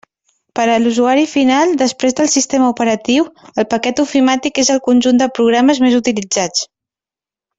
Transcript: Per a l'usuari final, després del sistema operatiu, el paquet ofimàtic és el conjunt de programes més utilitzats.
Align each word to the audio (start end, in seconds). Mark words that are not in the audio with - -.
Per 0.59 0.63
a 0.75 0.77
l'usuari 0.83 1.25
final, 1.33 1.73
després 1.81 2.15
del 2.19 2.31
sistema 2.37 2.71
operatiu, 2.75 3.27
el 3.63 3.69
paquet 3.75 4.01
ofimàtic 4.07 4.57
és 4.63 4.73
el 4.77 4.83
conjunt 4.89 5.23
de 5.23 5.31
programes 5.37 5.83
més 5.87 6.01
utilitzats. 6.01 6.67